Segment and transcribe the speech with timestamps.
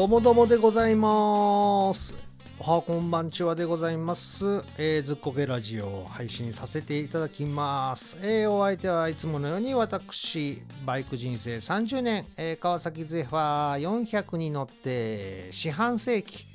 [0.00, 2.14] どうもどうもでございます。
[2.58, 4.64] おはこんばんちはでございます。
[4.78, 8.16] えーずっこけラジオを配信させていただきます。
[8.22, 16.46] えーお相手はいつものように私、バイク人生30年、えー川崎ゼファー400に乗って四半世紀、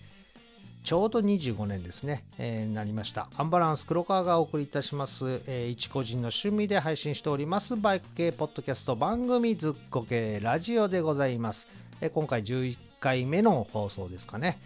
[0.83, 3.29] ちょうど25年ですね、えーなりました。
[3.37, 11.69] アンバランス黒川がお送りいたします、えー一個人の趣味で配信しております、バイク系ポッドキャスト番組ずっこけラジオでございます。
[12.01, 14.57] えー今回11回目の放送ですかね。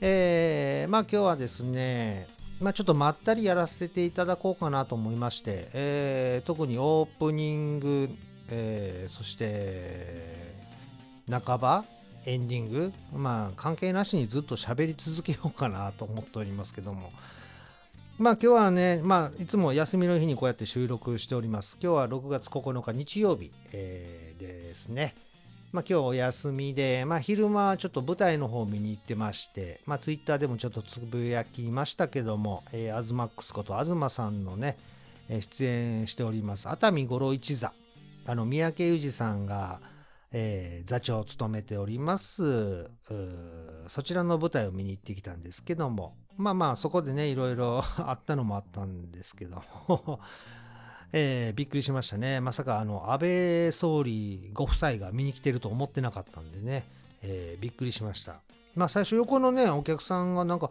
[0.00, 2.26] えーまあ今日はですね、
[2.60, 8.08] まあちょっとまったりやらせていただこうかなと思いまして、えー特にオープニング、
[8.48, 10.52] えーそして
[11.30, 11.84] 半ば
[12.24, 17.12] エンディングまあ関係なしにずっと喋り続けようかなと思っておりますけども。
[18.18, 21.78] まあ今日はねまあいつも休みの日にこうやって収録しております。
[21.80, 25.14] 今日は6月9日日曜日、えーですね。
[25.76, 34.78] まあ今日お休みでまあ昼間はちょっと舞台の方見に行ってましてまあツイッターでもちょっとつぶやきましたけども、えー、アズマックスこと東さんのね、
[35.28, 37.74] えー出演しております熱海五郎一座。
[38.24, 39.80] あの三宅裕二さんが
[40.32, 42.88] えー座長を務めております。
[43.86, 50.20] そちらの舞台を見に行ってきたんですけどもまあまあそこでねいろいろ あったのもあったんですけども、
[51.12, 52.40] えーびっくりしましたね。
[52.40, 56.84] まさかあの安倍総理ご夫妻が見に来てると思ってなかったんでね、
[57.22, 58.40] えーびっくりしました。
[58.74, 60.70] まあ最初横のねお客さんがなんか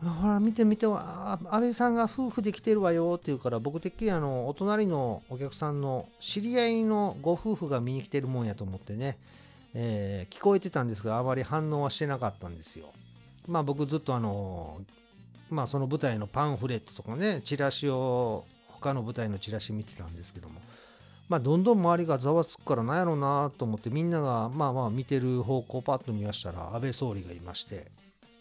[0.00, 9.18] ほら見て見てあ安倍さんが夫婦で来てるわよって言うから僕てっきりあのお隣のお客さんの知り合いのご夫婦が見に来てるもんやと思ってね、
[9.74, 12.86] えー聞こえてたんですがあまり反応はしてなかったんですよ。
[13.46, 14.80] まあ僕ずっとあの
[15.50, 18.44] まあその舞台のパンフレットとかねチラシを
[18.80, 20.60] 他の舞台のチラシ見てたんですけども。
[21.28, 27.90] まあどんどん周りがざわつくからなんやろうなと思ってみんながまあまあ見てる方向パッと見ましたら安倍総理がいまして。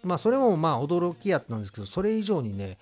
[0.03, 2.77] まあそれもまあ驚きやったんですけどそれ以上にね、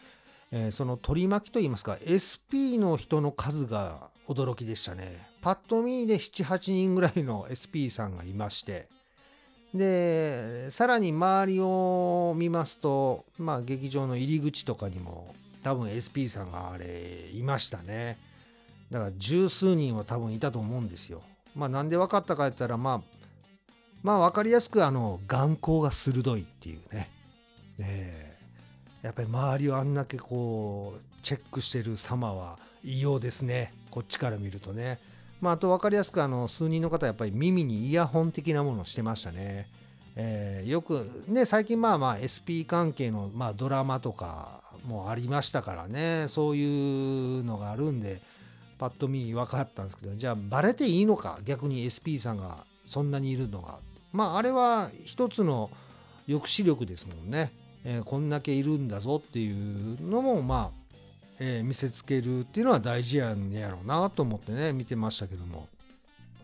[0.51, 5.27] えーその取り巻きといいますか SP の人の数が驚きでしたね。
[5.41, 8.87] パッと見で78人ぐらいの SP さんがいまして。
[9.73, 15.35] でさらに周りを見ますとまあ劇場の入り口とかにも
[15.65, 18.19] 多分 SP さんがあれいましたね。
[18.91, 21.23] だから十数人は多分いたと思うんですよ。
[21.55, 23.01] まあなんで分かったか言ったらまあ
[24.03, 27.09] まあ分かりやすくあの眼光が鋭いっていうね、
[27.79, 28.37] え。
[29.01, 33.73] ーやっぱり周りをあんだけこうチェックしてる様は異様ですね。
[33.89, 34.99] こっちから見るとね。
[35.41, 39.67] まああと分かりやすくあの数人の方はやっぱり耳にイヤホン的なものをしてましたね。
[40.15, 46.27] えーよくね最近まあまあ SP 関係の、まあ、ドラマとかもありましたからね。
[46.27, 48.21] そういうのがあるんで
[48.77, 51.39] パッと見分かったんですけどじゃあバレていいのか？
[51.45, 53.79] 逆に SP さんがそんなにいるのが。
[54.11, 55.69] まああれは一つの
[56.27, 57.51] 抑止力ですもんね、
[57.83, 60.95] えーこんだけいるんだぞっていうのもまあ、
[61.39, 65.67] えー見せつけるっていうのは大事やんやろうなと思ってね見てましたけども。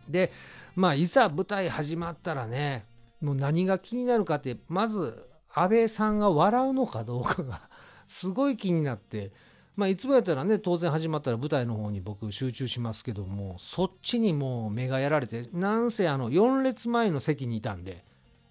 [0.09, 0.31] で
[0.75, 2.85] まあいざ舞台始まったらね
[3.22, 7.62] もう何が気になるかってまず安倍さんが笑うのかどうかが
[8.11, 9.31] すごい気になって。
[9.77, 18.03] まあいつもやったらね当然始まったら舞台の方に僕集中しますけどもそっちにもう目がやられてなんせあの4列前の席にいたんで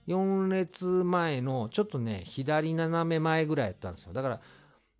[0.08, 4.14] 4列前のちょっとね左斜め前ぐらいやったんですよ。
[4.14, 4.40] だから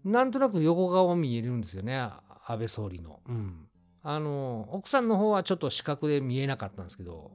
[0.05, 2.21] なんとなく横顔見えるんですよね安
[2.59, 3.21] 倍総理の。
[3.27, 3.67] うん。
[4.03, 7.31] あの奥さんの方はちょっと視覚で見えなかったんですけど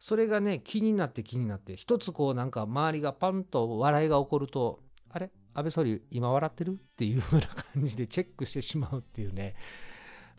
[0.00, 4.80] それがね気になって気になって一つこうなんか周りがパンと笑いが起こると
[5.10, 5.30] あれ？
[5.54, 6.72] 安倍総理今笑ってる？
[6.72, 9.54] っていうような感じでチェックしてしまうっていうね。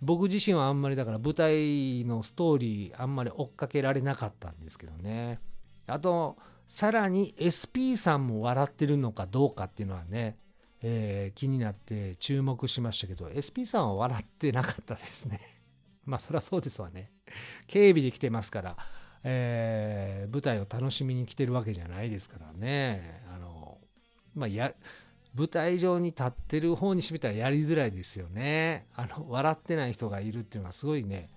[0.02, 5.40] 僕自身はあんまりだから舞台のストーリーあんまり追っかけられなかったんですけどね。
[5.88, 10.38] あとさらに SP さんも笑ってるのかどうかっていうのはね、
[10.82, 15.40] えー気になって注目しましたけど SP さんは笑ってなかったですね。
[16.06, 17.12] まあそりゃそうですわね。
[17.68, 18.78] 警備で来てますから、
[19.24, 23.24] えー舞台を楽しみに来てるわけじゃないですからね。
[23.34, 23.78] あの
[24.34, 24.74] まあや
[25.38, 28.88] 舞台上に立ってる方にしてみたらやりづらいですよね。
[28.96, 31.30] あの笑ってない人がいるっていうのはすごいね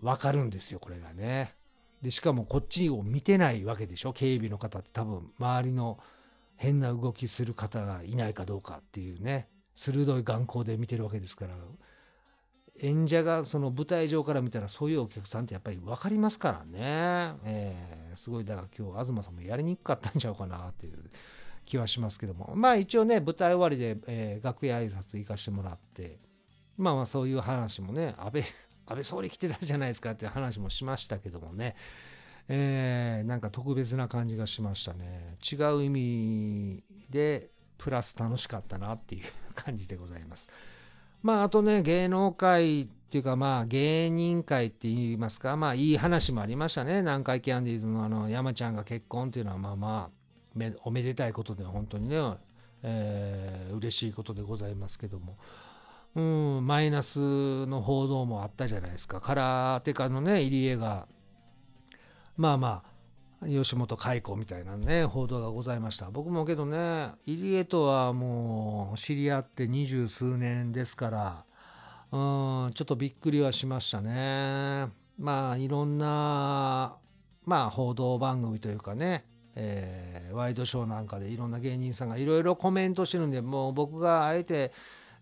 [0.00, 1.54] わかるんですよこれがね。
[2.02, 5.30] でしかもこっちを見てないわけでしょ警備の方って多分。
[5.38, 5.98] 周りの
[6.56, 9.48] 変な動きする方がいないかどうかっていうね。
[9.74, 11.54] 鋭い眼光で見てるわけですから。
[12.80, 18.44] 演者がその舞台上から見たらそういうお客さんってやっぱり分かりますからね、えーすごい。
[18.44, 21.10] だから今日東さんもやりにくかったんちゃうかなっていう。
[21.64, 22.52] 気はしますけども。
[22.54, 26.18] まあ一応ね舞台終わりで、えー楽屋挨拶行かしてもらって。
[26.76, 28.42] まあまあそういう話もね安倍
[28.86, 31.74] 安倍総理来てたじゃないですかっていう話もしましたけどもね。
[32.48, 35.36] えー、なんか特別な感じがしましたね。
[35.40, 39.24] 違う意味でプラス楽しかったなっていう
[39.54, 40.50] 感じでございます。
[41.22, 45.56] まああとね芸能界っていうかまあ芸人界って言いますか。
[45.56, 47.00] まあいい話もありましたね。
[47.00, 50.23] 南海キャンディーズのあの山ちゃんが結婚っていうのはまあまあ。
[50.54, 52.16] めおめでたいことで本当にね、
[52.82, 55.36] えー、嬉しいことでございますけども
[56.16, 59.20] うん、マイナスの報道もあったじゃないですか。
[59.20, 61.08] 空手家のね、入江が、
[62.36, 62.82] まあま
[63.42, 66.10] あ、吉本解雇みたいなね、報道がございました。
[66.10, 71.44] 僕もけどね、入江とはもう知り合って二十数年ですから、
[72.12, 74.86] うん、ちょっとびっくりはしましたね。
[75.18, 76.94] まあ、いろんな、
[77.44, 79.24] まあ、報道番組というかね、
[79.56, 84.72] えー、ワイドショーなんかでいろんな芸人さんがいろいろコメントしてるんで、もう僕があえて、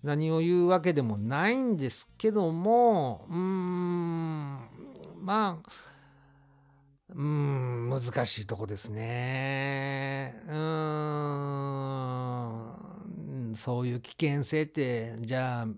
[0.02, 4.58] 何を言うわけでもないんですけどもうーん
[5.20, 5.70] まあ
[7.14, 10.42] うん難しいとこですね。
[10.48, 10.56] う
[13.50, 15.68] んそういう危険性ってじゃあ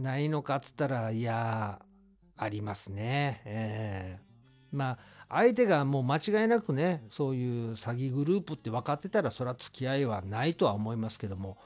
[0.00, 1.80] ないのかっつったらいや
[2.36, 3.42] ありますね。
[3.44, 4.98] えー、まあ
[5.28, 11.56] 相手がもう間違いなくねそういう詐欺グループって分かってたらそれは付き合いはないとは思いますけども。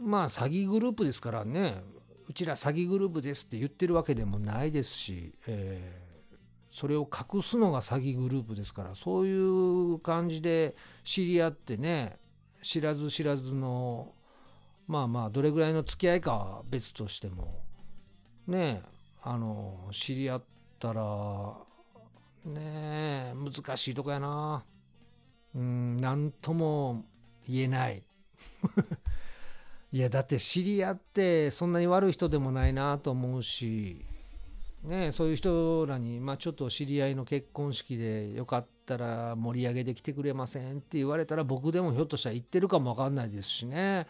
[0.00, 1.82] まあ詐欺グループですからね
[2.26, 6.36] うちら詐欺グループですって言ってるわけでもないですし、えー、
[6.70, 10.74] それを隠すのが詐欺グループですからそういう感じで
[11.04, 12.16] 知り合ってね
[12.62, 14.12] 知らず知らずの
[14.86, 17.62] まあまあどれぐらいの付き合いかは別としても
[18.46, 18.82] ね
[19.22, 20.42] あの知り合っ
[20.78, 21.02] たら
[22.44, 24.64] ねえ難しいとこやな
[25.54, 27.04] うん何とも
[27.48, 28.02] 言えない
[29.92, 34.04] いやだって知り合ってそんなに悪い人でもないなと思うし
[34.84, 44.06] ねそういう人らに、まあ、ちょっと知り合いの結婚式でよかったら盛り上げてきてくれませんって言われたら僕でもひょっとしたら言ってるかも分かんないですしね。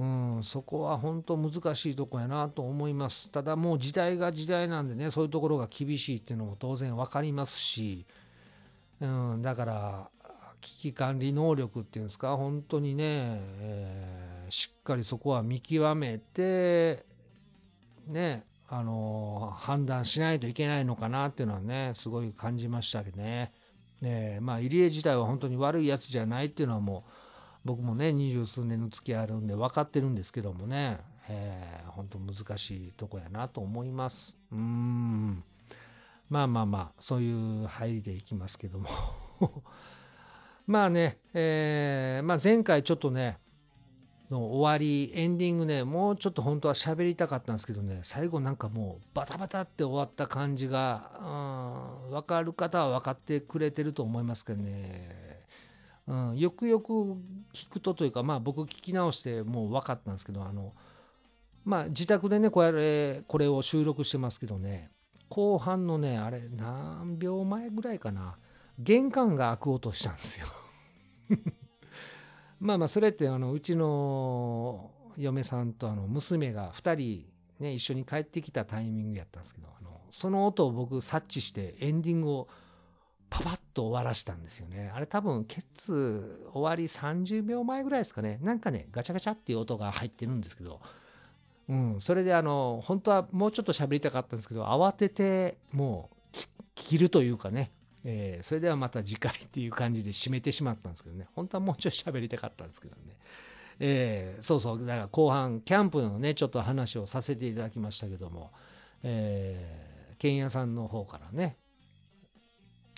[0.00, 3.30] うん、そこは本当難しいとこやなと思います。
[3.30, 8.06] ただもう時代が時代なんでね、そういうところが厳しいっていうのも当然分かりますし、
[9.00, 10.10] うん、だから
[10.60, 14.20] 危機管理能力っていうんですか、本当にね、えー
[14.50, 17.04] しっかりそこは見極めて
[18.06, 23.52] ねあの判断しないといけないのかなっていうのはねすごい感じましたけどね。
[24.00, 27.10] ねまあ入江自体は本当に悪いやつじゃないっていうのはもう
[27.64, 30.98] 僕もね二十数年の付き合いあるんで分かってるんですけどもね、
[31.28, 34.38] えー、本当難しいとこやなと思います。
[34.52, 35.44] うん。
[36.28, 38.88] まあまあまあそういう入りでいきますけども。
[40.66, 43.38] まあね、えー、まあ、前回ちょっとね
[44.30, 51.10] の終わりエンディングねもうちょっと本当は喋りたかったんですけどね最後なんかもうバタバタって終わった感じが、
[52.08, 55.29] うん、分かる方は分かってくれてると思いますけどね、
[56.10, 56.92] うん、よくよく
[57.52, 60.72] 聞くとというかまあ僕聞き直してもう分かったんですけどあの
[61.64, 64.90] まあ自宅でねこれこれを収録してますけどね
[65.28, 68.36] 後半のねあれ何秒前ぐらいかな
[68.80, 70.46] 玄関が開く音したんですよ。
[72.58, 77.26] まあまあそれってあのうちの嫁さんとあの娘が2人
[77.60, 82.48] ね一緒に帰ってきたタイミングやったんですけどあのその音を僕察知してエンディングを
[83.30, 84.90] パパッと終わらしたんですよね。
[84.94, 88.38] あれ多分ケツ終わり30秒前ぐらいですかね。
[88.42, 90.80] なんかねガチャガチャっていう音が入ってるんですけど
[91.70, 96.36] うん、それであの本当はもうちょっと喋りたかったんですけど慌ててもう
[96.74, 97.70] 切るというかね
[98.04, 103.16] えー、それではまた次回っていう感じで締めてしまったんですけどね本当はもうちょい喋りたかったんですけどね、
[103.78, 108.52] えー、そうそうだから後半キャンプのねちょっと話をさせていただきましたけども、
[109.02, 111.56] えー、剣屋さんの方からね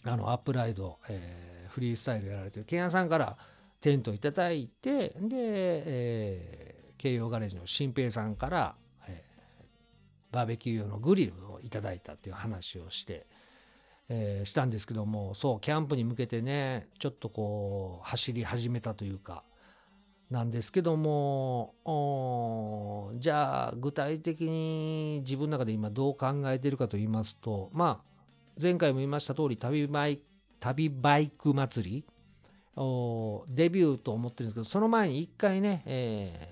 [0.04, 3.36] あのアップライド、えー、フリースタイルやられてる剣屋さんから
[3.80, 8.74] テントいただいてで、えー、京葉ガレージの新平さんから、
[9.08, 13.26] えー、バーベキュー用のグリルをいただいたっていう話をして、
[14.08, 19.44] えー、したんですけどもそうキャンプに向けてねちょっとこう走り始めたというか
[20.30, 21.74] なんですけども
[23.18, 28.11] じゃあ具体的に自分の中で今どう考えてるかと言いますとまあ
[28.60, 30.22] 前回も言いました通り旅バイ
[30.60, 32.04] 旅バイク祭り。
[32.74, 36.48] デビューと思ってるんですけどその前に1回ね、え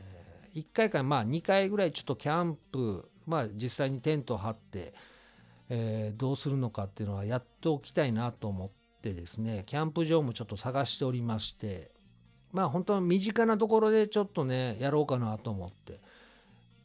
[0.55, 4.93] ー、1回かまあ2回ぐらいちょっとキャンプまあ実際にテント張って
[5.71, 11.93] えー、どうするのかっていうのはやっておきたいなと思ってですねキャンプ場もちょっと探しておりまして
[12.53, 16.01] まあ本当は身近なところでちょっとねやろうかなと思って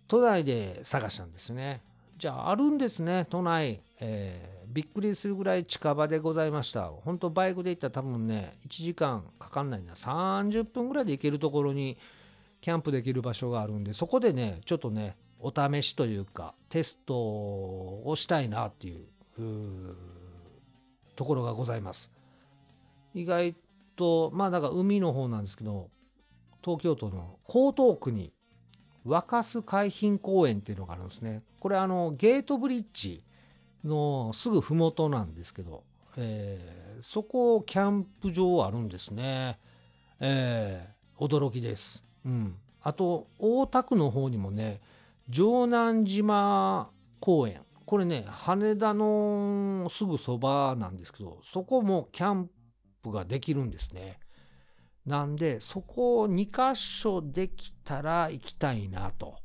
[0.07, 1.81] 都内で探したんですね。
[2.17, 6.89] じゃああるんですね都内、えー、びっくりするぐらい近場でございました。
[6.89, 9.93] 本当バイクで行ったら多分ね1時間かかんないな。
[9.93, 11.97] 30分ぐらいで行けるところに
[12.59, 19.05] キャンプできる場所があるんでそこでねちょっとねお試しというかテストをしたいなっていう
[21.15, 22.11] ところがございます。
[23.13, 23.55] 意外
[23.95, 25.89] とまあだから海の方なんですけど
[26.61, 28.33] 東京都の江東区に
[29.05, 31.43] 若洲海浜公園っていうのがあるんですね。
[31.61, 33.23] これあのゲートブリッジ
[33.85, 35.83] のすぐ麓なんですけど、
[36.17, 39.59] えー、そこキャンプ場あるんですね。
[40.19, 42.05] えー、驚きです。
[42.25, 42.55] うん。
[42.81, 44.81] あと、大田区の方にもね、
[45.31, 46.89] 城南島
[47.19, 47.61] 公園。
[47.85, 52.49] これね、羽田のすぐそばなんですけど、そこもキャン
[53.03, 54.19] プができるんですね。
[55.05, 59.37] なんで、そこを2箇所できたら行きたいなと、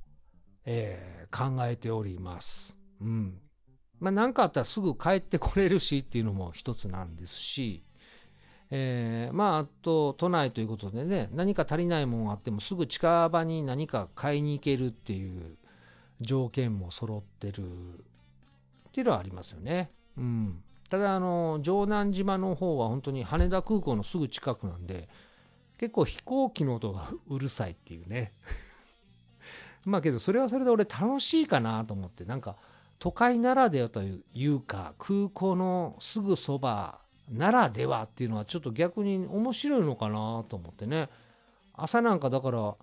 [0.65, 2.79] えー、考えております。
[3.01, 3.39] うん。
[4.01, 7.83] まあ、何かあったらすぐ帰ってこれるしっていうのも一つなんですし、
[8.71, 15.57] えー、まああと都内ということでね何か足りないものがあってもすぐ近場に何か買いに行けるっていう
[16.21, 19.91] 条件も揃ってるっていうのはありますよね。
[20.17, 25.09] うん、ただあの城南島の方は本当に羽田空港のすぐ近くなんで
[25.79, 28.33] 結構飛行機の音がうるさいっていうね
[29.85, 32.57] まあけどそれはそれで俺楽しいかなと思ってなんか
[33.01, 41.09] 都会ならではというか空港のすぐそばならではっていうのはちょっと逆に面白いのかなと思ってね。
[41.73, 42.77] 朝なんかだから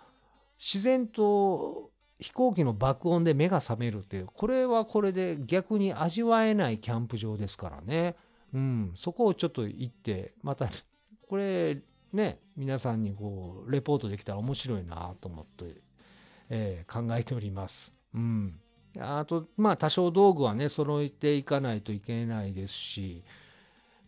[0.57, 8.15] 自然と飛行機の爆音で目が覚めるっていうこれはこれで逆に味わえないキャンプ場ですからね。
[8.53, 10.67] うんそこをちょっと行ってまた
[11.27, 11.77] これ
[12.11, 15.75] ね皆さんにこうレポートできたら面白いなと思って、
[16.49, 17.93] えー、考えております。
[18.15, 18.59] うん。
[18.99, 23.23] あと、まあ多少道具はね、揃えていかないといけないですし、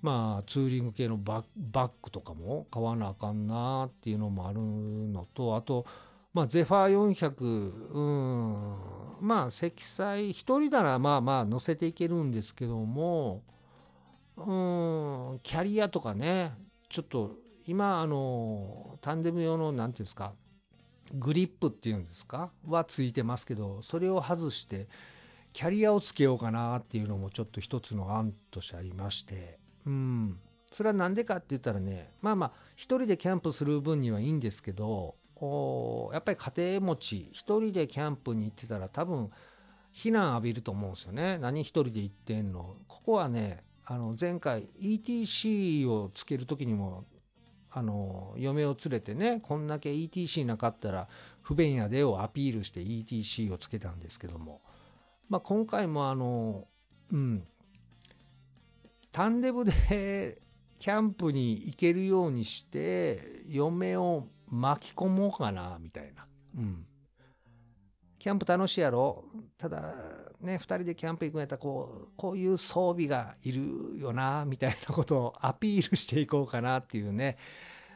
[0.01, 5.85] まあツーリング系のバッグとかも買わなあかんなっていうのもあるのと、あと、
[6.33, 8.01] まあゼファー400、う
[9.23, 13.43] ん、まあ積載、一人ならまあまあ乗せていけるんですけども、
[14.37, 16.53] うん、キャリアとかね、
[16.87, 17.35] ちょっと
[17.67, 20.33] 今、あの、タンデム用の、なんていうんですか、
[21.13, 22.51] グリップっていうんですか？
[22.67, 24.87] はついてますけどそれを外して
[25.53, 29.57] キャリアをつけようかなっていうのもちょっと一つの案としてありまして。
[29.85, 30.39] うん。
[30.71, 35.15] それは何でかって言ったらねまあまあ一人でキャンプする分にはいいんですけど
[36.13, 39.31] やっぱり家庭持ち一人でキャンプに行ってたら多分
[39.91, 41.39] 非難浴びると思うんですよね。
[41.39, 42.75] 何一人で行ってんの。
[42.87, 47.05] ここはねあの前回 ETC をつける時にも
[47.71, 51.07] あの嫁を連れてねこんだけ ETC なかったら
[51.41, 54.61] 不便やでをアピールして ETC をつけたんですけども、
[55.29, 56.65] まあ、今回もあの
[57.11, 57.43] うん。
[59.11, 60.41] タンデブで
[60.79, 66.25] キャンプに行けるようにして嫁を巻き込もうかなみたいな、
[66.57, 66.85] うん、
[68.19, 69.23] キャンプ楽しいやろ。
[69.57, 69.95] ただ
[70.41, 77.37] ね2人でキャンプ行くんやったらこうこういう装備がいるよなみたいなことをアピールしていこうかなっていうね、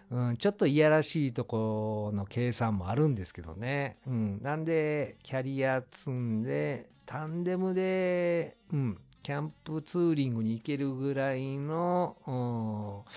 [0.10, 13.14] うん、ちょっといやらしいとこの計算もあるんですけどね、うん、なんでキャリア積んでタンデムで、うん、キャンプツーリングに行けるぐらいの、うん、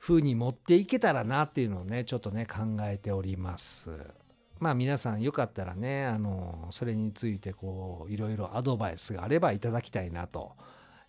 [0.00, 4.25] 風に持っていけたらなっていうのをねちょっとね考えております。
[4.58, 10.52] まあ皆さんよかったらね、あの、それについてこう、いろいろアドバイスがあればいただきたいなと、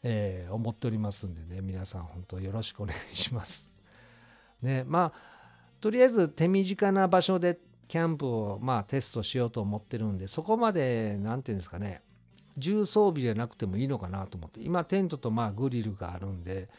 [0.03, 3.71] えー、思っておりますんでね、皆さん本当よろしくお願いします。
[4.61, 5.37] ね、まあ、
[5.79, 12.01] とりあえず手短な場所でキャンプをまあテストしようと思ってるんで、そこまで、なんていうんですかね、
[12.57, 16.69] 重装備じゃなくてもいいのかなと思って、今テントとまあグリルがあるんで、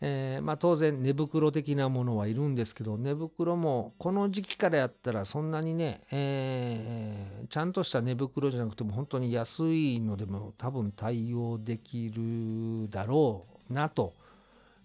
[0.00, 14.12] えー、まあ、当然寝袋的なものはいるんですけど寝袋もこの時期からやったらそんなにね、えー、ちゃんとした寝袋じゃなくても本当に安いのでも多分対応できるだろうなと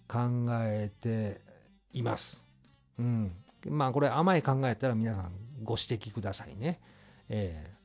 [0.07, 0.19] 考
[0.63, 1.41] えて
[1.93, 2.43] います。
[2.97, 3.31] うん、
[3.67, 5.31] まあこれ甘い考えたら皆さん
[5.63, 6.79] ご指摘くださいね。
[7.27, 7.81] えー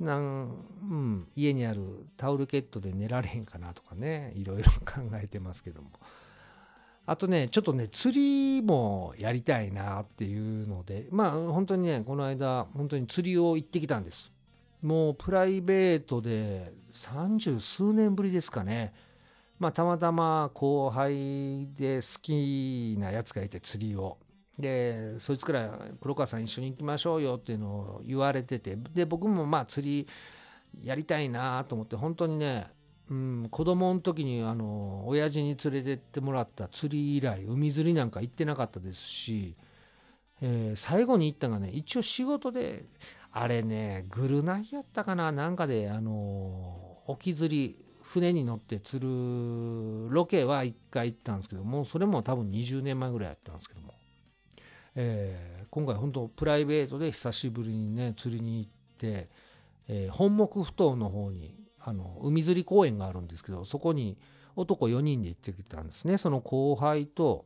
[0.00, 5.90] なんうん、家にあるタオルケットで寝られへんかなとかねいろいろ考えてますけども。
[7.06, 14.32] あとね、ちょっとね、釣りもやりたいなっていうので、まあ本当にね、この間、本当に釣りを行ってきたんです。
[14.80, 18.94] もうプライベートで30数年ぶりですかね。
[19.58, 24.18] まあたまたま後輩で好きなやつがいて釣りを。
[24.58, 30.08] で、そいつから黒川さん一緒に行きましょうよっていうのを言われてて、で、僕もまあ釣り
[30.82, 32.66] やりたいなと思って、本当にね、
[33.10, 39.54] うん、子供の時にあの親父に連れてってもらった釣り以来海釣りなんか行ってなかったですし、
[40.40, 42.84] えー最後に行ったのがね一応仕事で
[43.30, 53.94] あれねグルナイやったかななんかであの沖釣り船に乗って釣るロケは1回行ったんですけどもうそれも多分20年前ぐらいやったんですけども、
[54.94, 59.28] えー今回本当プライベートで久しぶりにね釣りに行って、
[59.88, 64.16] えー本木ふ頭の方にあの海釣り公園があるんですけどそこに
[64.56, 66.16] 男4人で行ってきたんですね。
[66.16, 67.44] その後輩と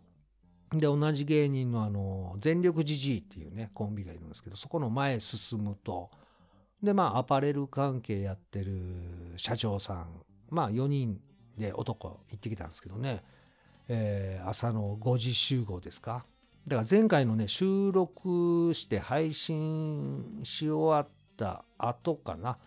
[0.70, 6.10] で同じ芸人のあの全力じじいっていうねコンビがいるんですけどそこの前進むと
[6.82, 8.74] でまあアパレル関係やってる
[9.36, 10.06] 社長さん
[10.50, 11.18] まあ4人
[11.56, 13.24] で男行ってきたんですけどね、
[13.88, 16.24] え朝の5時集合ですか。
[16.68, 22.58] だから前回のね収録して配信し終わった後かな、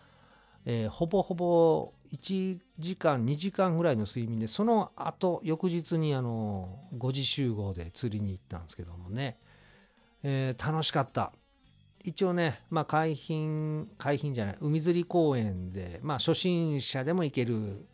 [0.64, 9.38] えーほぼほぼ1時間2時間ぐらいの睡眠でその後翌日にあの5時集合で釣りに行ったんですけどもね、
[10.22, 11.32] えー楽しかった。
[12.04, 17.86] 一応ね、まあ、海浜海浜じゃない海釣り公園で、まあ、初心者でも行ける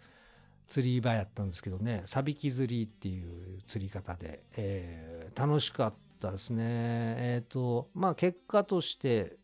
[0.69, 2.03] 釣り場やったんですけどね。
[2.05, 6.65] サビキ釣りっていう釣り方で、えー楽しかったですね。
[6.67, 9.37] えっ、とまあ結果として、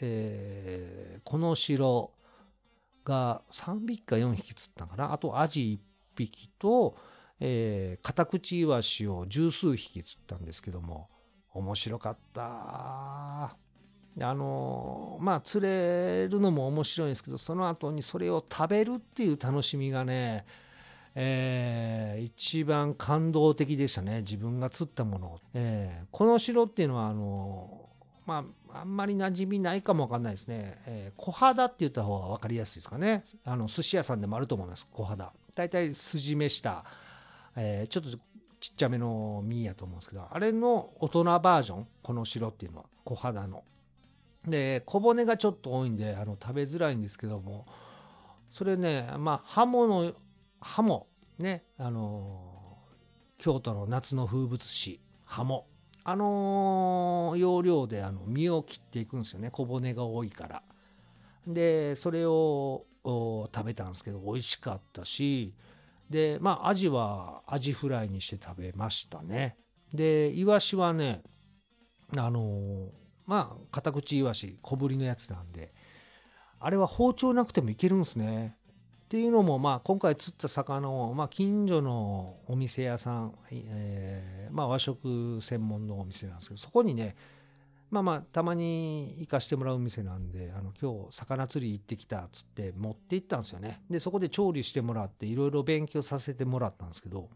[0.00, 2.12] えーこの城
[3.10, 5.12] が3匹か4匹釣ったかな。
[5.12, 5.80] あとアジ
[6.16, 6.96] 1匹と、
[7.40, 11.08] えーカタクチイワシを十数匹釣ったんですけども
[11.52, 13.56] 面白かった。
[14.20, 20.44] あのまあ釣れるのも面白いんですけどその後にそれを食べるっていう楽しみがね
[21.14, 24.20] えー一番感動的でしたね。
[24.20, 27.89] 自分が釣ったものを、えーこの城っていうのはあの
[28.30, 33.24] まああんまり馴染みないかもわかんないですね、えー小肌って言った方が分かりやすいですかね。
[33.44, 34.86] あの寿司屋さんでもあると思います。
[34.92, 35.32] 小肌。
[35.56, 36.84] 大体筋目した、
[37.56, 38.16] えーちょっと
[38.60, 41.86] ちっちゃめの身やと思うんですけどあれの大人バージョン？
[42.02, 42.84] この城っていうのは。
[43.04, 43.64] 小肌の。
[44.46, 47.66] で小骨がちょっと多いんであの食べづらいんですけども。
[48.52, 50.12] それねまあハモの
[50.60, 51.08] ハモ。
[51.38, 51.64] ね。
[51.76, 52.78] あの
[53.38, 55.00] 京都の夏の風物詩。
[55.24, 55.66] ハモ。
[56.04, 59.50] あの要領であの身を切っていくんですよね。
[59.50, 60.62] 小骨が多いから。
[61.46, 65.54] でそれを食べたんですけど美味しかったし。
[66.08, 69.56] でまあアジはアジフライにして食べましたね。
[69.94, 71.22] でイワシはね
[72.16, 72.88] あの
[73.26, 75.72] まあ片口イワシ小ぶりのやつなんで
[76.58, 78.56] あれは包丁なくてもいけるんですね。
[79.10, 87.16] っていうのも、まあ、今回釣った魚を、まあ、近所のお店屋さん、えーまあ、和食専門のお店なんですけどそこにね
[87.90, 93.82] まあまあたまに行かしてもらう店なんであの今日魚釣り行ってきたっつって持って行ったんですよね。
[93.90, 97.30] でそこで調理してもらっていろいろ勉強させてもらったんですけど、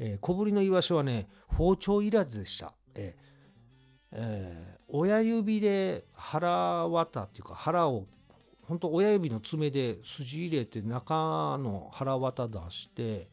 [0.00, 8.06] えー小ぶりのイワシはね包丁いらずでした、えーえー親指で腹綿っていうか腹を
[8.68, 13.30] 本当親指の爪で筋入れて中の腹綿出して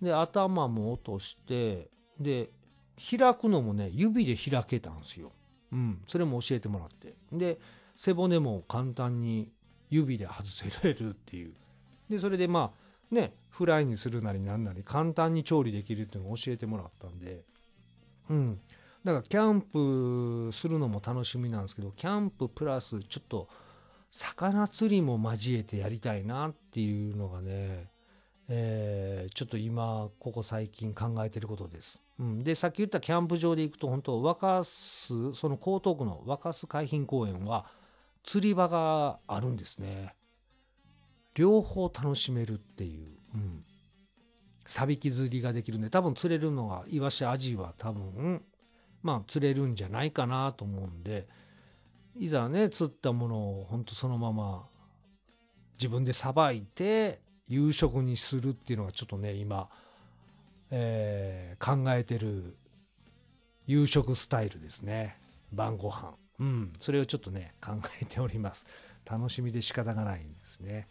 [0.00, 2.50] で頭も落としてで
[2.96, 5.32] 開くのもね指で開けたんですよ。
[5.72, 7.14] うん、それも教えてもらって。
[7.32, 7.58] で
[7.96, 9.50] 背骨も簡単に
[9.88, 11.52] 指で外せられるっていう。
[12.08, 17.44] でそれでまあねフライにするなりなんなり簡単に調理できるっていうのを教えてもらったんで。
[18.28, 18.60] うん。
[19.04, 23.48] だからキャンプするのも楽しみなんですけどキャンププラスちょっと
[24.10, 27.88] 魚釣りも交えてやりたいなっていうのがね、
[28.48, 32.02] えーちょっと今ここ最近考えてることです。
[32.18, 37.66] うん、でさっき言ったキャンプ場で行くと本当若洲その江東区の若洲海浜公園は
[38.24, 40.14] 釣り場があるんですね。
[41.34, 43.64] 両方楽しめるっていう、うん、
[44.66, 48.42] サビキ釣りができるんで多分釣れるのがイワシアジは多分
[49.02, 51.28] まあ釣れるんじゃないかなと思うんで
[52.18, 54.66] いざね釣ったものを本当そのまま
[55.74, 59.68] 自分でさばいて夕食にするっていうのがちょっとね今、
[60.70, 62.56] えー考えてる
[63.66, 65.18] 夕食スタイルですね。
[65.52, 66.14] 晩ご飯。
[66.38, 66.72] うん。
[66.80, 68.66] それをちょっとね考えております。
[69.04, 70.88] 楽しみで仕方がないんですね。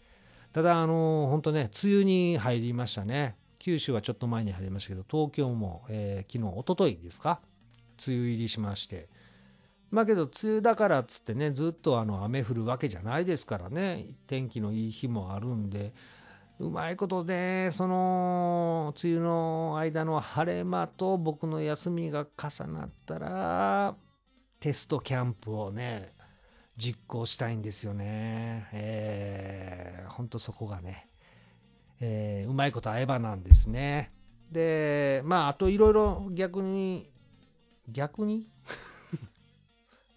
[0.54, 3.36] ただあの本当ね梅雨に入りましたね。
[3.58, 7.42] 九州はちょっと前に入りましたけど東京も、えー昨日一昨日ですか？
[8.08, 9.10] 梅雨入りしまして。
[9.92, 15.94] まあけど梅雨だからっつってねずっとあの雨降るわけじゃないですからね天気のいい日もあるんで
[16.60, 23.96] うまいことでその梅雨の間の晴れ間と僕の休みが重なったら
[24.60, 26.14] テストキャンプをね
[26.76, 28.70] 実行したいんですよね。
[28.72, 31.10] えー、ほんとそこがね、
[32.00, 34.14] えーうまいこと合えばなんですね。
[34.50, 37.12] で、まあ、あといろいろ逆に、
[37.90, 38.48] 逆に？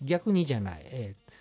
[0.02, 0.82] 逆にじゃない。
[0.84, 1.32] えー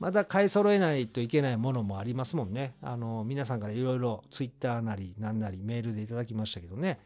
[0.00, 2.76] まだ買い揃えないといけないものもありますもんね。
[2.82, 7.00] あの、皆さんからいろいろツイッターなりなんなりメールでいただきましたけどね。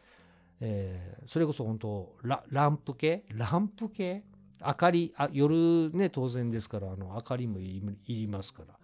[0.61, 3.25] えーそれこそ本当ラランプ系？
[3.29, 4.23] ランプ系？
[4.63, 8.75] 明かりあ夜ね当然ですからあの明かりもいりますから、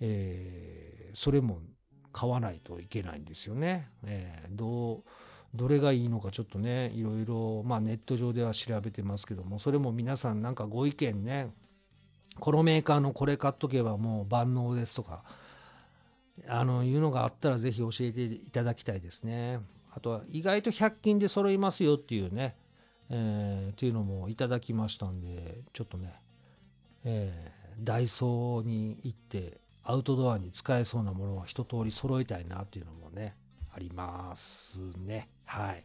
[0.00, 1.58] えーそれも
[2.12, 3.90] 買わないといけないんですよね。
[4.06, 5.02] えーどう
[5.54, 11.50] どれがいいのかちょっとねいろいろ、まあ、ネット上では調べてますけどもそれも皆さんなんかご意見ね
[12.40, 15.22] このメーカーのこれ買っとけばもう万能ですとか
[16.48, 19.60] あのいうのがあったらぜひ教えていただきたいですね。
[19.94, 22.56] あとは意外と100均で揃いますよっていうね、
[23.10, 26.14] えーっていうのもいただきましたんでちょっとね、
[27.04, 33.34] えーダイソーに行ってアウトドアに使えそうなものは一通り揃えたいなっていうのもね
[33.74, 35.28] ありますね。
[35.44, 35.84] はい。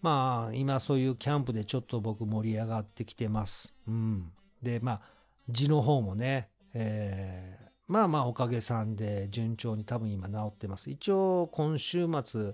[0.00, 3.74] まあ今そういうキャンプでちょっと僕盛り上がってきてます。
[3.86, 4.32] うん。
[4.62, 5.00] でまあ
[5.48, 10.90] 字の方もね、えーまあまあおかげさんで順調に多分今治ってます。
[10.90, 12.52] 一応今週末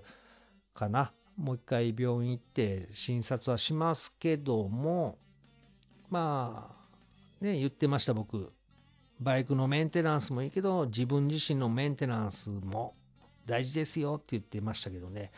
[0.73, 1.11] かな。
[1.35, 5.17] もう一回病院行って診察はしますけども
[6.09, 6.73] ま
[7.41, 8.53] あね言ってました僕。
[9.19, 12.95] バイクのメンテナンスもいいけど自分自身のメンテナンスも
[13.45, 15.31] 大事ですよって言ってましたけどね、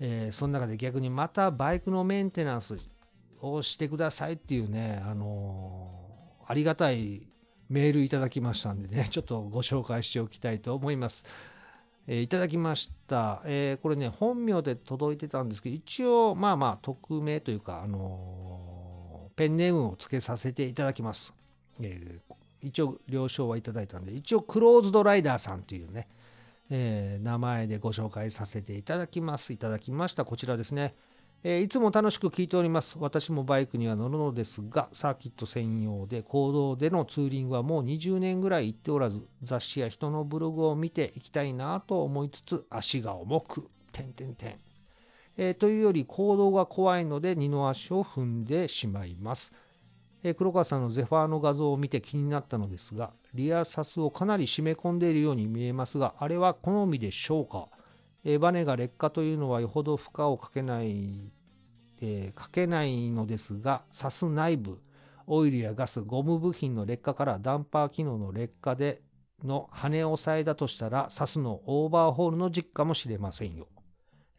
[0.00, 2.78] えーその中で逆にまたバイクのメンテナンス
[3.40, 6.04] をしてくださいっていうね、あのー
[6.46, 7.26] ありがたい
[7.70, 11.24] メールいただきましたんでね ちょっとご紹介しておきたいと思います。
[12.06, 21.34] えーいただきました、えーこれね本名で届いてたんですけど一応まあまあ匿名というか、あのーペンネームをつけさせていただきます、
[21.80, 22.20] え
[22.62, 26.06] 一応了承はいただいたんで一応クローズドライダーさんというね、
[26.76, 30.96] えー名前でご紹介させていただきますいただきましたこちらですね
[31.44, 32.96] えーいつも楽しく聞いております。
[32.98, 44.58] 私もバイクには乗るのですが、サーキット専用で公道でのツーリングはもう20年ぐらい行っておらず、雑誌や人のブログを見ていきたいなと思いつつ、足が重く、点々点。
[45.36, 49.52] えーというより行動が怖いので二の足を踏んでしまいます。
[50.32, 57.68] 黒川さんのゼファーの画像を見て気になったのですが、リアサスをかなり締め込んでいるように見えますが、あれは好みでしょうか？
[58.24, 61.30] えーバネが劣化というのはよほど負荷をかけない、
[62.00, 64.80] えーかけないのですが、サス内部、
[65.26, 69.02] オイルやガス、ゴム部品の劣化からダンパー機能の劣化で
[69.42, 73.66] の跳ね押さえだとしたら、サスのオーバーホールの実かもしれませんよ。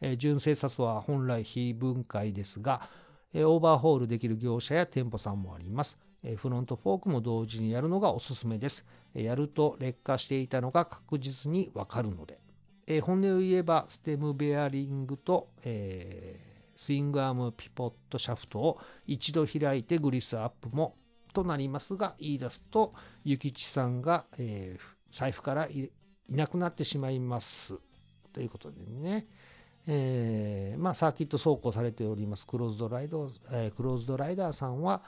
[0.00, 2.88] えー純正サスは本来非分解ですが、
[3.44, 5.98] オーバーホールできる業者や店舗さんもあります。
[6.36, 8.84] フロントフォークも同時にやるのがおすすめです。
[9.14, 12.38] やると劣化していたのが確実にわかるので。
[13.02, 20.94] 本音を言えば、ステムベアリングと、えースイングアームピポットシャフトを一度開いてグリスアップも
[21.32, 22.92] となりますが、言い出すと、
[23.24, 25.90] 諭吉さんが、えー財布からい
[26.28, 27.78] なくなってしまいます。
[28.34, 29.26] ということでね。
[29.86, 35.02] えーまあ、サーキット走行されておりますクローズドライド、えークローズドライダーさんは、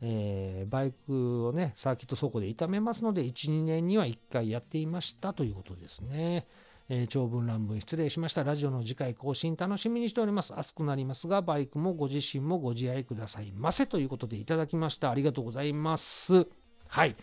[0.00, 6.46] えーバイクをねサーキット走行で痛めますので12年には1回やっていましたということですね、
[6.88, 8.44] えー長文乱文失礼しました。
[8.44, 10.52] ラジオの次回更新楽しみにしております。
[10.58, 15.10] 熱くなりますがバイクもご自身もご自愛くださいませということでいただきました。
[15.10, 16.46] ありがとうございます。
[16.88, 17.16] はい。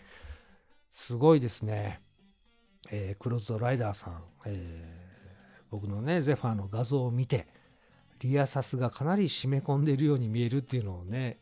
[0.90, 2.00] すごいですね、
[2.90, 5.01] えークローズドライダーさん、えー
[5.72, 7.46] 僕のねゼファーの画像を見て
[8.20, 11.38] リアサスがかなり締め込んでいるように見えるっていうのをね、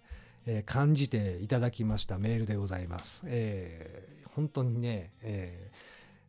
[0.47, 3.23] えー感じていただきましたメールでございます。
[3.27, 5.71] えー本当にね、え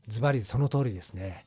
[0.07, 1.45] ーズバリその通りですね。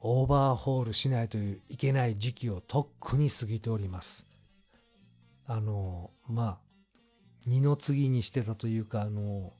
[0.00, 4.26] オーバーホールしないといけない時期をとっくに過ぎております。
[5.46, 6.58] あの、まあ、
[7.46, 9.52] 二の次にしてたというか、あの、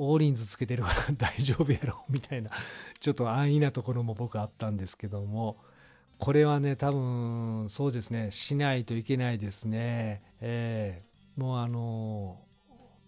[0.00, 2.50] オーリンズつけてるから 大丈夫やろみたいな
[3.00, 5.58] ちょっと安易なところも僕あったんですけども
[6.18, 10.22] これはね多分そうですねしないといけないですね。
[10.40, 11.08] ええ。
[11.36, 12.40] もうあの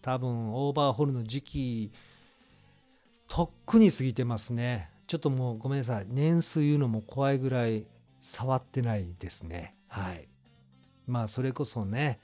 [0.03, 1.93] 多分オーバーホールの時期
[3.29, 4.91] とっくに過ぎてますね。
[5.09, 6.07] ちょっともうごめんなさい。
[6.09, 7.87] 年数言うのも怖いぐらい
[8.21, 9.75] 触ってないですね。
[9.89, 10.29] はい。
[11.07, 12.21] まあそれこそね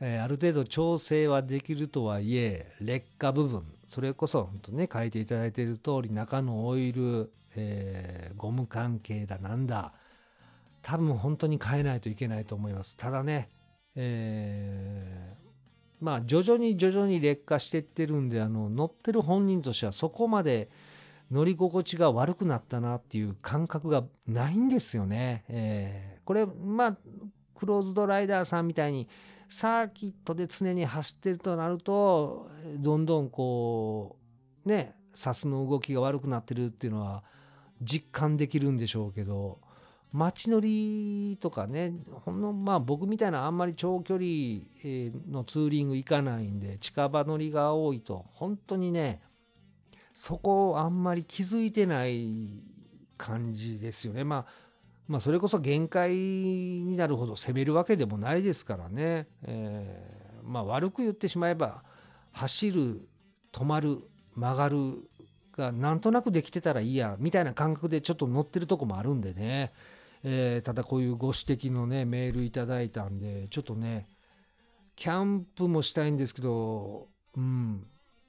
[0.00, 9.92] えーある程度調整はできるとはいえ劣化部分それこそ本当ね書いていただいている通り中のオイル、えーゴム関係だなんだ
[10.82, 13.48] 多分本当に変えないといけないと思いますただね、
[13.94, 15.46] えー
[16.00, 20.68] まあ徐々に徐々に劣化していってるんであの乗ってる本人としてはそこまで
[21.30, 25.44] 乗り心地が悪くなったなっていう感覚がないんですよね。
[25.48, 26.96] えー、これ、まあ、
[27.56, 29.08] クローズドライダーさんみたいに
[29.48, 34.16] サーキットで常に走ってるとなると、どんどんこ
[34.64, 37.24] う、ね、サスの動きが悪くなってるっていうのは
[37.80, 39.60] 実感できるんでしょうけど、
[40.12, 41.92] 街乗りとかね、
[42.24, 44.24] ほんの、まあ僕みたいなあんまり長距離
[45.30, 49.20] のツーリング行かないんで、近場乗りが多いと、本当にね、
[50.14, 52.62] そこをあんまり気づいてない
[53.18, 54.24] 感じですよね。
[54.24, 54.65] まあ、
[55.08, 59.28] まあそれこそ限界になるほど攻めるわけでもないですからね。
[59.44, 61.82] えー、まあ悪く言ってしまえば、
[62.32, 63.08] 走る、
[63.52, 64.02] 止まる、
[64.34, 65.08] 曲がる
[65.56, 69.72] がなんとなくできてたらいいや、みたいな感覚でちょっと乗ってるとこもあるんでね。
[70.22, 74.08] えー、ただこういうご指摘のね、メールいただいたんで、ちょっとね、
[74.96, 77.86] キャンプもしたいんですけど、うん、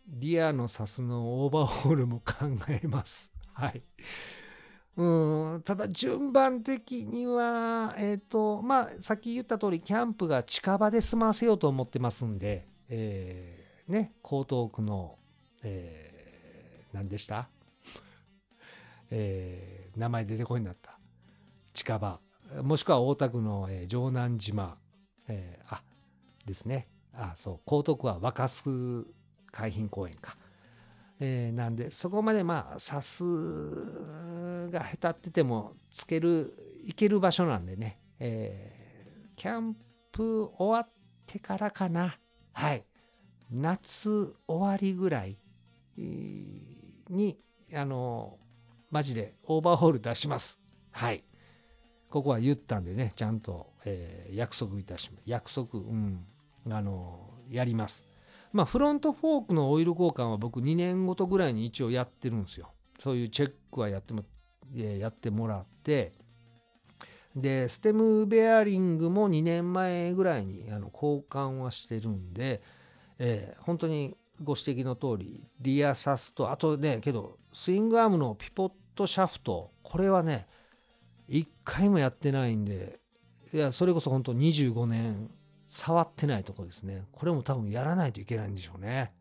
[0.07, 3.31] リアのサスのオーバーホールも考えます。
[3.53, 3.81] はい。
[4.97, 15.19] うん、ただ順番的には、えっ、ー、と、まあ、さっき言った通り、キャンプが近場で済ませようと思ってますんで、えー、ね、江東区の、
[15.63, 17.47] えー、何でした？
[19.11, 20.97] えー、名前出てこいになった。
[21.73, 22.19] 近場。
[22.63, 24.79] もしくは大田区の、えー、城南島、
[25.27, 25.83] えー、あ、
[26.43, 26.87] ですね。
[27.13, 29.05] あ、そう、江東区は若洲
[29.51, 30.37] 海浜公園か。
[31.19, 33.23] えー、なんで、そこまでまあ、さす
[34.69, 36.53] が下手ってても、つける、
[36.83, 39.75] 行ける場所なんでね、えー、キャン
[40.11, 40.89] プ終わっ
[41.25, 42.17] てからかな。
[42.53, 42.85] はい。
[43.51, 45.37] 夏終わりぐらい
[45.97, 47.37] に、
[47.73, 48.37] あの、
[48.89, 50.59] マジでオーバーホール出します。
[50.91, 51.23] はい。
[52.09, 55.23] ここは言ったんでね、ちゃんと、えー、約束いたします。
[55.25, 56.25] 約束、うん、
[56.69, 58.05] あの、やります。
[58.53, 62.71] まあ、フロントフォークのオイル交換は僕2年ごとぐらいに一応やってるんですよ。
[62.97, 64.23] そういうチェックはやっても、
[64.75, 66.13] えやってもらって、
[67.35, 72.61] で、ステムベアリングも2年前ぐらいにあの交換はしてるんで、
[73.19, 80.47] えー、本当にご指摘の通り、リアサスと、あとね、けど、スイングアームのピポットシャフト、これはね、
[81.27, 82.99] 一回もやってないんで、
[83.53, 85.29] いや、それこそ本当25年
[85.67, 87.03] 触ってないとこですね。
[87.11, 89.13] これも多分やらないといけないんでしょうね。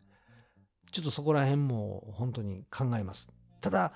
[0.91, 3.29] ちょっとそこら辺も本当に考えます。
[3.61, 3.93] ただ、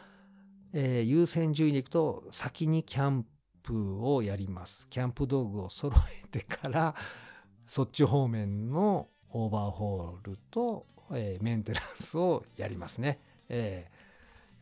[0.72, 3.26] えー、優先順位でいくと、先にキャン
[3.62, 4.86] プをやります。
[4.88, 6.94] キャンプ道具を揃えてから、
[7.64, 13.20] そっち方面のオーバーホールと、えー、メンテナンスをやりますね。
[13.48, 14.00] えー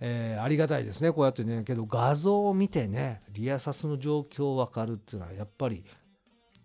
[0.01, 5.85] えー、ありがたいですねこうやってねけど画像を見てねリアサスの状況分かるっていうのはやっぱり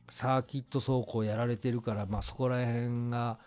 [0.09, 3.39] サーキット走行やられてるから、まあ、そこら辺が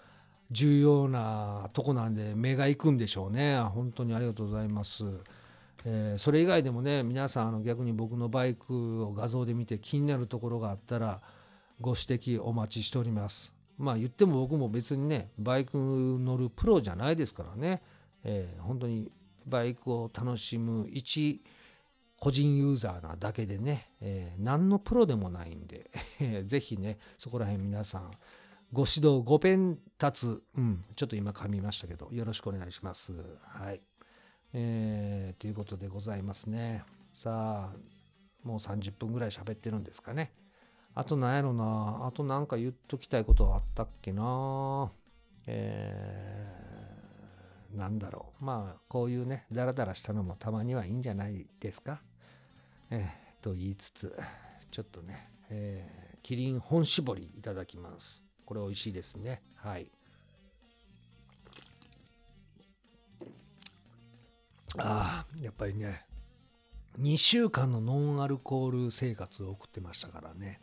[0.51, 5.05] 重要なとこなんで目が行くんでしょうね本当にありがとうございます、
[5.89, 11.23] えー、それ以外でもね皆さんあの逆に僕のバイクを画像で見て気になるところがあったら
[11.81, 17.83] ご指摘お待ちしておりますまあ言っても僕も別にねバイク乗るプロじゃないですからね、
[18.25, 19.11] えー、本当に
[19.47, 21.41] バイクを楽しむ一
[22.19, 25.91] 個人ユーザーなだけでね、えー、何のプロでもないんで、
[26.45, 28.11] ぜひね、そこら辺皆さん、
[28.73, 33.13] ご指導、ご鞭達、うん、ちょっと今噛みましたけど、よろしくお願いします。
[33.43, 33.83] はい。
[34.59, 36.83] えー、ということでございますね。
[37.13, 37.77] さあ、
[38.43, 40.33] もう30分ぐらい喋ってるんですかね。
[40.95, 44.91] あと何やろな、あとなんか言っときたいことはあったっけな。
[45.47, 46.67] えー
[47.77, 48.45] なんだろう。
[48.45, 52.01] まあ、こういうね、ダラダラしたのもたまにはいいんじゃないですか。
[52.91, 54.17] えー、と言いつつ、
[54.71, 58.25] ちょっとね、えー、キリン本搾りいただきます。
[58.45, 59.43] これ美味しいですね。
[59.57, 59.91] はい。
[64.79, 66.05] ああ、やっぱりね、
[67.01, 70.61] 2週間のノンアルコール生活を送ってましたからね。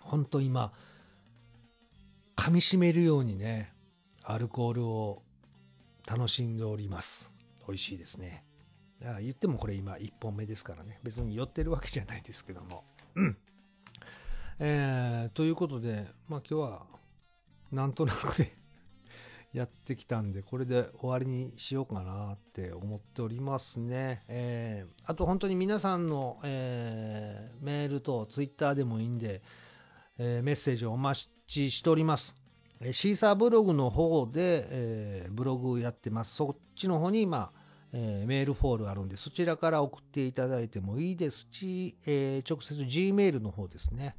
[0.00, 0.72] ほんと今、
[2.36, 3.72] 噛みしめるようにね、
[4.22, 5.22] アルコールを
[6.06, 7.34] 楽しんでおります。
[7.66, 8.44] 美味しいですね。
[9.20, 10.98] 言ってもこれ今1本目ですからね。
[11.02, 12.84] 別に寄ってるわけじゃないですけども。
[13.14, 13.36] うん。
[14.58, 16.86] えー、ということで、まあ今日は
[17.70, 18.57] なんとなくで
[19.52, 24.22] やってきたんで、これで終わりにしようかなって思っておりますね。
[24.28, 29.42] えー、あと本当に皆さんの、えー、メールとツイッターでもいいんで、
[30.18, 32.36] えー、メッセージをお待ちしております。
[32.92, 36.36] シーサーブログの方で、えー、ブログやってます。
[36.36, 37.60] そっちの方に、まあ、
[37.92, 44.14] えー、メールフォールあるんで、そちらから送っていただいてもいいですし、えー、直接 Gmail の方ですね。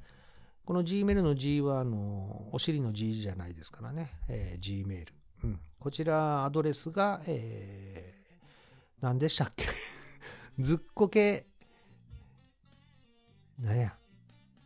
[0.66, 4.12] この Gmail の G は、あの、お尻の G じゃないですからね。
[4.28, 5.19] えー、Gmail。
[5.44, 5.60] うん。
[5.80, 8.10] こちらアドレスが、えー
[9.02, 9.64] 何でしたっけ？
[10.60, 11.48] ずっこけ、
[13.58, 13.98] なんや？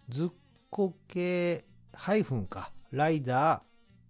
[0.09, 0.29] ずっ
[0.71, 2.71] こけ、ハイフンか。
[2.89, 3.61] ライダー、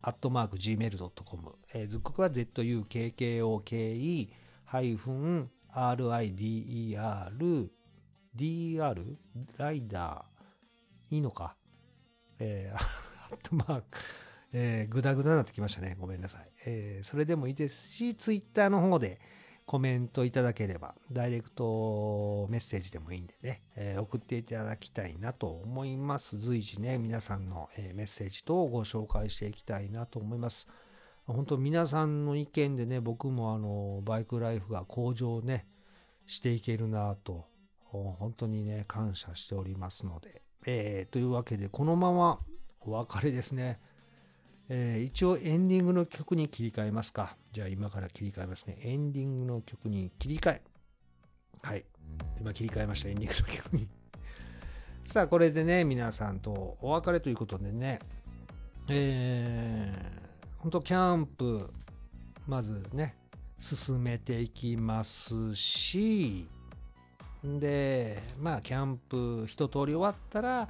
[0.02, 1.56] アットマーク gmail.com。
[1.74, 4.30] えー、ずっこけは zukkokei
[4.64, 7.70] ハイフン rider
[8.36, 9.18] dr
[9.58, 11.58] ライダーいいのか？
[12.40, 12.78] えー、
[13.30, 13.98] アットマーク
[14.54, 15.98] えー、ぐだぐだになってきましたね。
[16.00, 16.50] ごめんなさい。
[16.66, 19.20] えー、それでもいいですし、ツイッターの方で
[19.66, 26.38] コメントいただければ、ダイレクトメッセージでもいいんでね、えー、送っていただきたいなと思います。
[26.38, 30.68] 随時ね、皆さんの、えメッセージとご紹介していきたいなと思います。
[31.26, 35.66] 本当皆さんの意見でね、僕もあの、バイクライフが向上ね、
[36.26, 37.46] していけるなと、
[37.82, 42.40] 本当にね、感謝しておりますので、えー、というわけで、このまま
[42.82, 43.80] お別れですね。
[44.70, 47.36] えー、一応エンディングの曲に切り替えますか。
[47.52, 48.78] じゃあ今から切り替えますね。
[48.82, 50.62] エンディングの曲に切り替え。
[51.62, 51.86] はい。
[52.40, 53.88] 今切り替えました、エンディングの曲に。
[55.06, 58.00] さあ、これでね、皆さんとお別れということでね、
[58.90, 61.70] えー、本当キャンプ、
[62.48, 63.16] まずね、
[63.58, 66.46] 進めていきますし、
[67.44, 70.70] で、まあ、キャンプ一通り終わったら、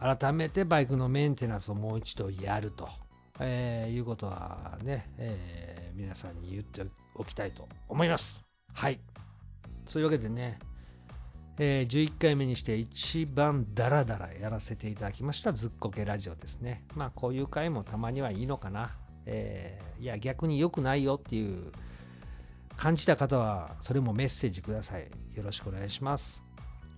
[0.00, 2.88] 改めてバイクのメンテナンスをもう一度やると、
[3.40, 8.44] えー、いうことはね、えー、皆さんに言っておきたいと思います。
[8.72, 9.00] はい。
[9.86, 10.58] そういうわけでね、
[11.58, 16.84] えー、11回目にして一番ダラダラやらせていただきましたずっこけラジオですね。
[16.94, 18.90] まあこういう回もたまにはいいのかな。
[19.26, 21.72] えー、いや逆に良くないよっていう
[22.76, 25.08] 感じた方はそれもメッセージください。
[25.34, 26.42] よろしくお願いします。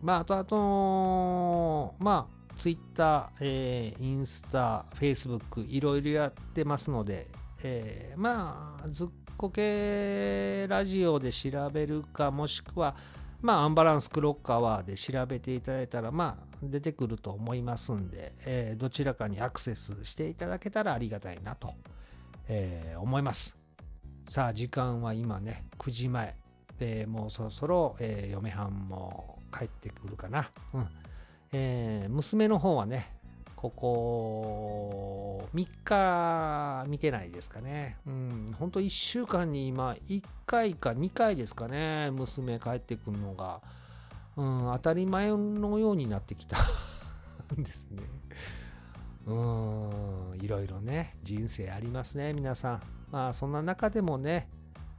[0.00, 7.28] まああとあと、まあツイッター、えー、インスタ、フェイスブック、いろいろやってますので、
[7.62, 12.96] えー、まあ、ずっこけラジオで調べるか、もしくは、
[13.42, 21.74] まあ、アンバランスクロッカワーで調べていただいたら、まあ、出てくると思いますんで、えー、どちらかにアクセスしていただけたらありがたいなと、
[22.48, 23.56] えー、思います。
[24.26, 26.34] さあ、時間は今ね、9時前。
[26.78, 30.50] でもうそろそろ、えー、嫁はんも帰ってくるかな。
[30.74, 30.86] うん。
[31.52, 33.12] えー、娘の方はね、
[33.56, 37.96] ここ3日見てないですかね。
[38.06, 43.60] うん、ほんと1週間に今1回か2回ですかね、娘帰ってくるのが、
[44.36, 46.58] うん、当たり前のようになってきた
[47.54, 48.02] ん ですね。
[49.26, 52.82] うん、いろいろね、人生ありますね、皆さん。
[53.10, 54.48] まあそんな中でもね、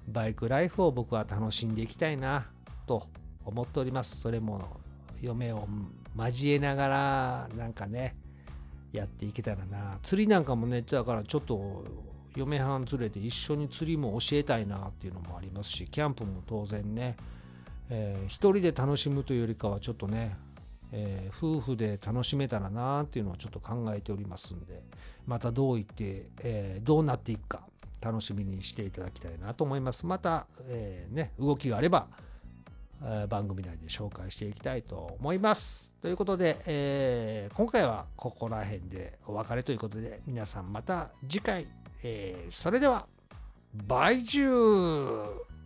[0.10, 2.46] バイクライフを僕は楽しんでいきたいな
[2.86, 3.08] と
[3.46, 4.20] 思っております。
[4.20, 4.80] それも
[5.22, 5.68] 嫁を
[6.18, 8.16] 交えながらなんかね
[8.92, 10.00] やっていけたらな。
[10.02, 11.84] 釣りなんかもねだからちょっと
[12.36, 17.18] 嫁はん連れて一緒に釣りも教えたいなっていうのもありますしキャンプも当然ね、
[17.90, 20.38] えー、一人で楽しむというよりかはちょっとね、
[20.92, 24.84] えー、夫婦で楽しめたらなっていうのはちょっと考えておりますんで
[25.26, 27.62] またどういって、えー、どうなっていくか
[28.02, 30.06] 楽しみにしていただきたいなと思います。
[30.06, 32.08] また、えーね動きがあれば
[33.30, 35.96] 番組内で紹介していきたいと思います。
[36.02, 41.66] ということで、えー、今回はここら辺でお別れということで、皆さんまた次回、
[42.04, 43.08] えー、それでは、
[43.74, 45.57] バイジュー